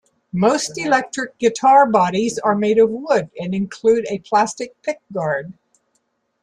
Most 0.33 0.79
electric 0.79 1.37
guitar 1.37 1.85
bodies 1.87 2.39
are 2.39 2.55
made 2.55 2.79
of 2.79 2.89
wood 2.89 3.29
and 3.39 3.53
include 3.53 4.07
a 4.09 4.17
plastic 4.17 4.73
pick 4.81 4.99
guard. 5.13 5.53